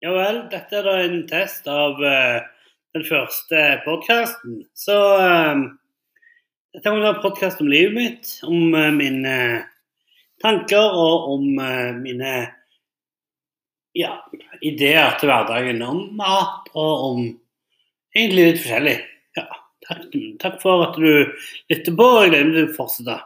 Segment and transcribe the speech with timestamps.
[0.00, 2.38] Ja vel, dette er da en test av uh,
[2.96, 4.62] den første podkasten.
[4.72, 5.60] Så uh,
[6.72, 9.34] dette er en podkast om livet mitt, om uh, mine
[10.40, 11.44] tanker og om
[12.00, 12.32] mine
[13.92, 14.14] ja,
[14.64, 15.84] ideer til hverdagen.
[15.84, 17.20] Om mat og om
[18.16, 18.96] egentlig litt forskjellig.
[19.36, 19.44] Ja,
[19.84, 20.06] takk,
[20.40, 21.10] takk for at du
[21.68, 22.08] lytter på.
[22.24, 23.18] Jeg gleder meg til å fortsette.